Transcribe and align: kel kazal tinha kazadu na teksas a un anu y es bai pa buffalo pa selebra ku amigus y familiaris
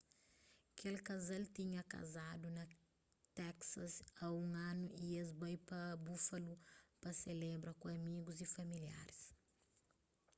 kel 0.77 0.97
kazal 1.07 1.43
tinha 1.55 1.83
kazadu 1.93 2.49
na 2.57 2.65
teksas 3.35 3.93
a 4.21 4.25
un 4.43 4.51
anu 4.69 4.85
y 5.07 5.07
es 5.21 5.29
bai 5.39 5.57
pa 5.67 5.79
buffalo 6.05 6.53
pa 7.01 7.09
selebra 7.23 7.71
ku 7.79 7.85
amigus 7.95 8.37
y 8.45 8.47
familiaris 8.55 9.19